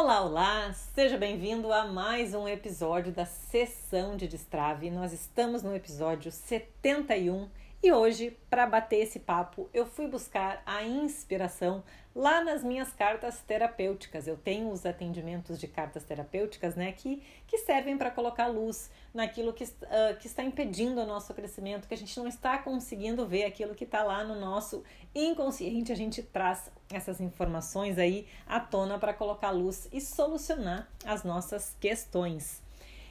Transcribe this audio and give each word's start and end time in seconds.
Olá, 0.00 0.20
olá! 0.20 0.72
Seja 0.94 1.18
bem-vindo 1.18 1.72
a 1.72 1.84
mais 1.84 2.32
um 2.32 2.46
episódio 2.46 3.12
da 3.12 3.26
Sessão 3.26 4.16
de 4.16 4.28
Destrave. 4.28 4.92
Nós 4.92 5.12
estamos 5.12 5.64
no 5.64 5.74
episódio 5.74 6.30
71 6.30 7.48
e 7.80 7.92
hoje, 7.92 8.36
para 8.50 8.66
bater 8.66 8.96
esse 8.96 9.20
papo, 9.20 9.70
eu 9.72 9.86
fui 9.86 10.08
buscar 10.08 10.60
a 10.66 10.82
inspiração 10.82 11.84
lá 12.12 12.42
nas 12.42 12.64
minhas 12.64 12.92
cartas 12.92 13.40
terapêuticas. 13.42 14.26
Eu 14.26 14.36
tenho 14.36 14.68
os 14.72 14.84
atendimentos 14.84 15.60
de 15.60 15.68
cartas 15.68 16.02
terapêuticas, 16.02 16.74
né, 16.74 16.90
que, 16.90 17.22
que 17.46 17.58
servem 17.58 17.96
para 17.96 18.10
colocar 18.10 18.48
luz 18.48 18.90
naquilo 19.14 19.52
que, 19.52 19.62
uh, 19.62 20.18
que 20.18 20.26
está 20.26 20.42
impedindo 20.42 21.00
o 21.00 21.06
nosso 21.06 21.32
crescimento, 21.32 21.86
que 21.86 21.94
a 21.94 21.96
gente 21.96 22.18
não 22.18 22.26
está 22.26 22.58
conseguindo 22.58 23.24
ver 23.24 23.44
aquilo 23.44 23.76
que 23.76 23.84
está 23.84 24.02
lá 24.02 24.24
no 24.24 24.34
nosso 24.34 24.82
inconsciente. 25.14 25.92
A 25.92 25.96
gente 25.96 26.20
traz 26.20 26.72
essas 26.92 27.20
informações 27.20 27.96
aí 27.96 28.26
à 28.44 28.58
tona 28.58 28.98
para 28.98 29.14
colocar 29.14 29.52
luz 29.52 29.88
e 29.92 30.00
solucionar 30.00 30.88
as 31.04 31.22
nossas 31.22 31.76
questões. 31.78 32.60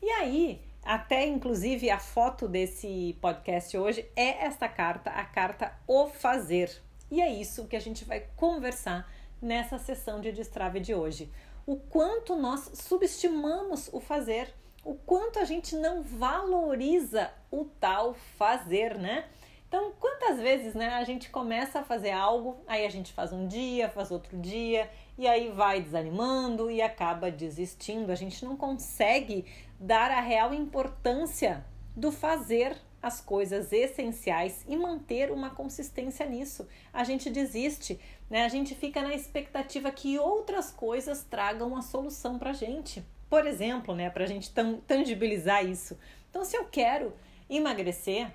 E 0.00 0.08
aí, 0.08 0.60
até 0.82 1.26
inclusive 1.26 1.90
a 1.90 1.98
foto 1.98 2.48
desse 2.48 3.16
podcast 3.20 3.76
hoje 3.78 4.04
é 4.16 4.44
esta 4.44 4.68
carta, 4.68 5.10
a 5.10 5.24
carta 5.24 5.72
O 5.86 6.08
Fazer. 6.08 6.70
E 7.10 7.20
é 7.20 7.30
isso 7.30 7.66
que 7.66 7.76
a 7.76 7.80
gente 7.80 8.04
vai 8.04 8.26
conversar 8.36 9.08
nessa 9.40 9.78
sessão 9.78 10.20
de 10.20 10.32
destrave 10.32 10.80
de 10.80 10.94
hoje. 10.94 11.30
O 11.64 11.76
quanto 11.76 12.34
nós 12.34 12.70
subestimamos 12.74 13.88
o 13.92 14.00
fazer, 14.00 14.52
o 14.84 14.94
quanto 14.94 15.38
a 15.38 15.44
gente 15.44 15.76
não 15.76 16.02
valoriza 16.02 17.30
o 17.50 17.64
tal 17.64 18.14
fazer, 18.14 18.98
né? 18.98 19.26
Então, 19.72 19.90
quantas 19.98 20.38
vezes, 20.38 20.74
né, 20.74 20.88
a 20.88 21.02
gente 21.02 21.30
começa 21.30 21.78
a 21.78 21.82
fazer 21.82 22.10
algo, 22.10 22.58
aí 22.66 22.84
a 22.84 22.90
gente 22.90 23.10
faz 23.10 23.32
um 23.32 23.48
dia, 23.48 23.88
faz 23.88 24.10
outro 24.10 24.36
dia, 24.36 24.90
e 25.16 25.26
aí 25.26 25.48
vai 25.48 25.80
desanimando 25.80 26.70
e 26.70 26.82
acaba 26.82 27.30
desistindo. 27.30 28.12
A 28.12 28.14
gente 28.14 28.44
não 28.44 28.54
consegue 28.54 29.46
dar 29.80 30.10
a 30.10 30.20
real 30.20 30.52
importância 30.52 31.64
do 31.96 32.12
fazer 32.12 32.76
as 33.02 33.22
coisas 33.22 33.72
essenciais 33.72 34.62
e 34.68 34.76
manter 34.76 35.30
uma 35.30 35.48
consistência 35.48 36.26
nisso. 36.26 36.68
A 36.92 37.02
gente 37.02 37.30
desiste, 37.30 37.98
né? 38.28 38.44
A 38.44 38.48
gente 38.48 38.74
fica 38.74 39.00
na 39.00 39.14
expectativa 39.14 39.90
que 39.90 40.18
outras 40.18 40.70
coisas 40.70 41.24
tragam 41.24 41.74
a 41.74 41.80
solução 41.80 42.38
para 42.38 42.50
a 42.50 42.52
gente. 42.52 43.02
Por 43.30 43.46
exemplo, 43.46 43.94
né, 43.94 44.10
para 44.10 44.24
a 44.24 44.28
gente 44.28 44.52
tangibilizar 44.86 45.64
isso. 45.64 45.98
Então, 46.28 46.44
se 46.44 46.58
eu 46.58 46.66
quero 46.66 47.14
emagrecer, 47.48 48.30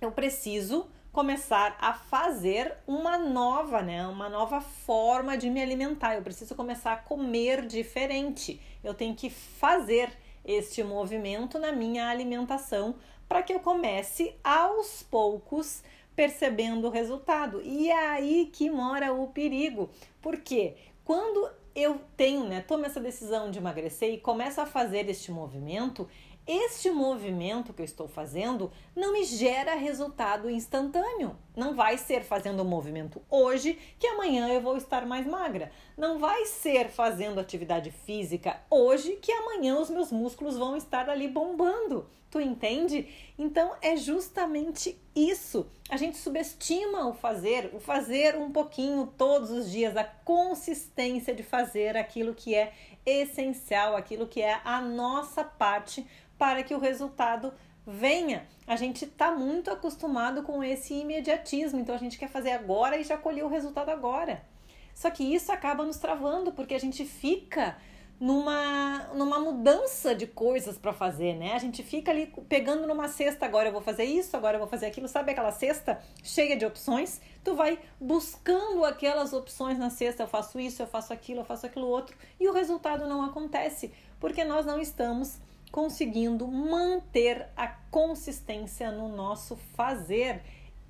eu 0.00 0.12
preciso 0.12 0.86
começar 1.12 1.76
a 1.80 1.94
fazer 1.94 2.74
uma 2.86 3.16
nova, 3.16 3.80
né, 3.80 4.06
uma 4.06 4.28
nova 4.28 4.60
forma 4.60 5.36
de 5.36 5.48
me 5.48 5.62
alimentar. 5.62 6.14
Eu 6.14 6.22
preciso 6.22 6.54
começar 6.54 6.92
a 6.92 6.96
comer 6.96 7.66
diferente. 7.66 8.60
Eu 8.84 8.92
tenho 8.92 9.14
que 9.14 9.30
fazer 9.30 10.10
este 10.44 10.84
movimento 10.84 11.58
na 11.58 11.72
minha 11.72 12.08
alimentação 12.08 12.96
para 13.26 13.42
que 13.42 13.52
eu 13.52 13.60
comece 13.60 14.34
aos 14.44 15.02
poucos 15.02 15.82
percebendo 16.14 16.86
o 16.86 16.90
resultado. 16.90 17.60
E 17.62 17.90
é 17.90 18.08
aí 18.08 18.50
que 18.52 18.70
mora 18.70 19.12
o 19.12 19.28
perigo. 19.28 19.88
Porque 20.20 20.76
quando 21.04 21.50
eu 21.74 22.00
tenho, 22.16 22.44
né, 22.44 22.60
tomo 22.60 22.86
essa 22.86 23.00
decisão 23.00 23.50
de 23.50 23.58
emagrecer 23.58 24.12
e 24.12 24.18
começo 24.18 24.60
a 24.60 24.66
fazer 24.66 25.08
este 25.08 25.30
movimento, 25.30 26.08
este 26.46 26.90
movimento 26.90 27.72
que 27.72 27.82
eu 27.82 27.84
estou 27.84 28.06
fazendo 28.06 28.70
não 28.94 29.12
me 29.12 29.24
gera 29.24 29.74
resultado 29.74 30.48
instantâneo. 30.48 31.36
Não 31.56 31.74
vai 31.74 31.98
ser 31.98 32.22
fazendo 32.22 32.60
o 32.60 32.64
movimento 32.64 33.20
hoje 33.28 33.76
que 33.98 34.06
amanhã 34.06 34.48
eu 34.48 34.60
vou 34.60 34.76
estar 34.76 35.04
mais 35.04 35.26
magra. 35.26 35.72
Não 35.96 36.18
vai 36.18 36.46
ser 36.46 36.88
fazendo 36.88 37.40
atividade 37.40 37.90
física 37.90 38.60
hoje 38.70 39.16
que 39.16 39.32
amanhã 39.32 39.78
os 39.78 39.90
meus 39.90 40.12
músculos 40.12 40.56
vão 40.56 40.76
estar 40.76 41.10
ali 41.10 41.26
bombando. 41.26 42.08
Tu 42.30 42.40
entende? 42.40 43.08
Então 43.38 43.74
é 43.80 43.96
justamente 43.96 45.00
isso. 45.14 45.66
A 45.88 45.96
gente 45.96 46.16
subestima 46.16 47.06
o 47.08 47.14
fazer, 47.14 47.70
o 47.72 47.80
fazer 47.80 48.36
um 48.36 48.50
pouquinho 48.50 49.12
todos 49.16 49.50
os 49.50 49.70
dias, 49.70 49.96
a 49.96 50.04
consistência 50.04 51.34
de 51.34 51.42
fazer 51.42 51.96
aquilo 51.96 52.34
que 52.34 52.54
é 52.54 52.72
essencial, 53.06 53.96
aquilo 53.96 54.26
que 54.26 54.42
é 54.42 54.60
a 54.64 54.80
nossa 54.80 55.44
parte 55.44 56.04
para 56.36 56.62
que 56.62 56.74
o 56.74 56.78
resultado 56.78 57.54
venha. 57.86 58.46
A 58.66 58.74
gente 58.74 59.04
está 59.04 59.30
muito 59.30 59.70
acostumado 59.70 60.42
com 60.42 60.62
esse 60.62 60.92
imediatismo, 60.92 61.78
então 61.78 61.94
a 61.94 61.98
gente 61.98 62.18
quer 62.18 62.28
fazer 62.28 62.50
agora 62.50 62.98
e 62.98 63.04
já 63.04 63.16
colher 63.16 63.44
o 63.44 63.48
resultado 63.48 63.90
agora. 63.90 64.44
Só 64.92 65.08
que 65.10 65.22
isso 65.22 65.52
acaba 65.52 65.84
nos 65.84 65.98
travando 65.98 66.52
porque 66.52 66.74
a 66.74 66.80
gente 66.80 67.04
fica 67.04 67.76
numa, 68.18 69.10
numa 69.14 69.38
mudança 69.38 70.14
de 70.14 70.26
coisas 70.26 70.78
para 70.78 70.92
fazer, 70.92 71.34
né? 71.34 71.52
A 71.52 71.58
gente 71.58 71.82
fica 71.82 72.10
ali 72.10 72.32
pegando 72.48 72.86
numa 72.86 73.08
cesta, 73.08 73.44
agora 73.44 73.68
eu 73.68 73.72
vou 73.72 73.82
fazer 73.82 74.04
isso, 74.04 74.36
agora 74.36 74.56
eu 74.56 74.60
vou 74.60 74.68
fazer 74.68 74.86
aquilo, 74.86 75.06
sabe 75.06 75.32
aquela 75.32 75.52
cesta 75.52 76.00
cheia 76.22 76.56
de 76.56 76.64
opções? 76.64 77.20
Tu 77.44 77.54
vai 77.54 77.78
buscando 78.00 78.84
aquelas 78.84 79.32
opções 79.32 79.78
na 79.78 79.90
cesta, 79.90 80.22
eu 80.22 80.28
faço 80.28 80.58
isso, 80.58 80.82
eu 80.82 80.86
faço 80.86 81.12
aquilo, 81.12 81.40
eu 81.40 81.44
faço 81.44 81.66
aquilo 81.66 81.86
outro, 81.86 82.16
e 82.40 82.48
o 82.48 82.52
resultado 82.52 83.06
não 83.06 83.22
acontece, 83.22 83.92
porque 84.18 84.44
nós 84.44 84.64
não 84.64 84.80
estamos 84.80 85.38
conseguindo 85.70 86.48
manter 86.48 87.48
a 87.54 87.68
consistência 87.68 88.90
no 88.90 89.08
nosso 89.08 89.56
fazer 89.74 90.42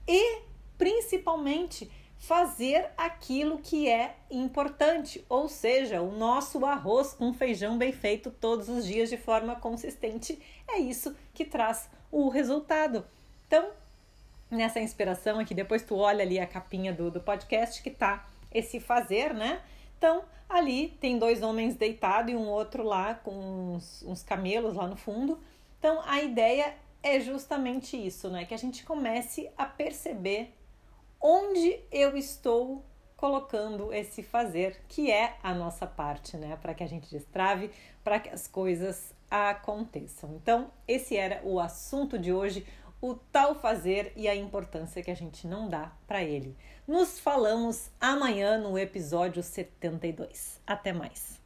e 0.06 0.42
principalmente 0.78 1.90
fazer 2.18 2.90
aquilo 2.96 3.58
que 3.58 3.88
é 3.88 4.16
importante, 4.30 5.24
ou 5.28 5.48
seja, 5.48 6.00
o 6.00 6.10
nosso 6.10 6.64
arroz 6.64 7.12
com 7.12 7.32
feijão 7.32 7.76
bem 7.76 7.92
feito 7.92 8.30
todos 8.30 8.68
os 8.68 8.86
dias 8.86 9.08
de 9.08 9.16
forma 9.16 9.54
consistente, 9.56 10.40
é 10.68 10.78
isso 10.78 11.14
que 11.34 11.44
traz 11.44 11.88
o 12.10 12.28
resultado. 12.28 13.04
Então, 13.46 13.70
nessa 14.50 14.80
inspiração 14.80 15.38
aqui, 15.38 15.54
depois 15.54 15.82
tu 15.82 15.96
olha 15.96 16.22
ali 16.22 16.38
a 16.38 16.46
capinha 16.46 16.92
do, 16.92 17.10
do 17.10 17.20
podcast 17.20 17.82
que 17.82 17.90
tá 17.90 18.26
esse 18.52 18.80
fazer, 18.80 19.34
né? 19.34 19.60
Então, 19.98 20.24
ali 20.48 20.96
tem 21.00 21.18
dois 21.18 21.42
homens 21.42 21.76
deitados 21.76 22.32
e 22.32 22.36
um 22.36 22.48
outro 22.48 22.82
lá 22.82 23.14
com 23.14 23.74
uns, 23.74 24.02
uns 24.02 24.22
camelos 24.22 24.74
lá 24.74 24.86
no 24.86 24.96
fundo. 24.96 25.38
Então, 25.78 26.00
a 26.04 26.22
ideia 26.22 26.74
é 27.02 27.20
justamente 27.20 27.96
isso, 27.96 28.28
né? 28.30 28.44
Que 28.44 28.54
a 28.54 28.58
gente 28.58 28.84
comece 28.84 29.50
a 29.56 29.64
perceber 29.64 30.52
onde 31.20 31.80
eu 31.90 32.16
estou 32.16 32.84
colocando 33.16 33.92
esse 33.92 34.22
fazer, 34.22 34.82
que 34.88 35.10
é 35.10 35.36
a 35.42 35.54
nossa 35.54 35.86
parte, 35.86 36.36
né? 36.36 36.56
Para 36.60 36.74
que 36.74 36.84
a 36.84 36.86
gente 36.86 37.08
destrave, 37.10 37.70
para 38.04 38.20
que 38.20 38.28
as 38.28 38.46
coisas 38.46 39.14
aconteçam. 39.30 40.34
Então, 40.34 40.70
esse 40.86 41.16
era 41.16 41.40
o 41.44 41.58
assunto 41.58 42.18
de 42.18 42.32
hoje 42.32 42.66
o 43.00 43.14
tal 43.14 43.54
fazer 43.54 44.12
e 44.16 44.26
a 44.28 44.34
importância 44.34 45.02
que 45.02 45.10
a 45.10 45.16
gente 45.16 45.46
não 45.46 45.68
dá 45.68 45.92
para 46.06 46.22
ele. 46.22 46.56
Nos 46.86 47.18
falamos 47.18 47.90
amanhã 48.00 48.58
no 48.58 48.78
episódio 48.78 49.42
72. 49.42 50.60
Até 50.66 50.92
mais. 50.92 51.45